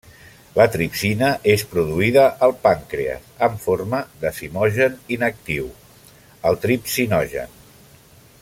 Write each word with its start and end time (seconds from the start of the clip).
La 0.59 0.65
tripsina 0.75 1.27
és 1.53 1.65
produïda 1.73 2.23
al 2.47 2.55
pàncrees, 2.63 3.29
en 3.49 3.59
forma 3.67 4.01
de 4.25 4.33
zimogen 4.41 4.97
inactiu, 5.19 5.71
el 6.53 6.59
tripsinogen. 6.65 7.59